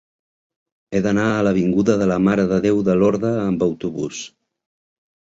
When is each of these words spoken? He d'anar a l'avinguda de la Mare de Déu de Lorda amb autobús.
He 0.91 1.01
d'anar 1.07 1.25
a 1.33 1.41
l'avinguda 1.47 1.97
de 2.01 2.07
la 2.11 2.17
Mare 2.27 2.45
de 2.51 2.57
Déu 2.63 2.79
de 2.87 2.95
Lorda 3.01 3.33
amb 3.41 3.67
autobús. 3.67 4.23